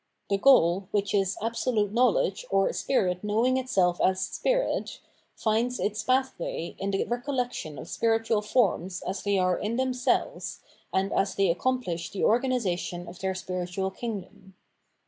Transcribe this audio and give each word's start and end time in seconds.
The 0.31 0.39
goal, 0.39 0.87
which 0.89 1.13
is 1.13 1.37
Absolute 1.43 1.93
Knowledge 1.93 2.47
or 2.49 2.73
Spirit 2.73 3.23
knowing 3.23 3.57
itself 3.57 4.01
as 4.03 4.19
Spirit, 4.19 4.99
finds 5.35 5.79
its 5.79 6.01
pathway 6.01 6.75
in 6.79 6.89
the 6.89 7.03
recollection 7.03 7.77
of 7.77 7.87
spiritual 7.87 8.41
forms 8.41 9.03
as 9.03 9.21
they 9.21 9.37
are 9.37 9.59
in 9.59 9.75
themselves 9.75 10.61
and 10.91 11.13
as 11.13 11.35
they 11.35 11.51
accomplish 11.51 12.09
the 12.09 12.23
organisation 12.23 13.07
of 13.07 13.19
their 13.19 13.35
spiritual 13.35 13.91
kingdom. 13.91 14.55